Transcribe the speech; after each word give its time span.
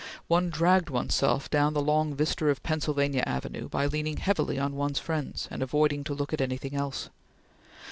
One 0.27 0.49
dragged 0.49 0.89
one's 0.89 1.13
self 1.13 1.47
down 1.51 1.75
the 1.75 1.79
long 1.79 2.15
vista 2.15 2.47
of 2.47 2.63
Pennsylvania 2.63 3.21
Avenue, 3.27 3.69
by 3.69 3.85
leaning 3.85 4.17
heavily 4.17 4.57
on 4.57 4.75
one's 4.75 4.97
friends, 4.97 5.47
and 5.51 5.61
avoiding 5.61 6.03
to 6.05 6.15
look 6.15 6.33
at 6.33 6.41
anything 6.41 6.73
else. 6.73 7.11